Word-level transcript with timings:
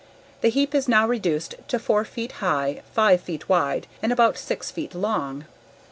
The 0.41 0.49
heap 0.49 0.73
is 0.73 0.87
now 0.87 1.07
reduced 1.07 1.53
to 1.67 1.77
four 1.77 2.05
feet 2.05 2.31
high, 2.41 2.81
five 2.91 3.21
feet 3.21 3.47
wide, 3.47 3.85
and 4.01 4.11
about 4.11 4.35
six 4.35 4.71
feet 4.71 4.95
long. 4.95 5.45